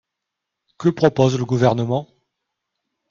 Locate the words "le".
1.37-1.45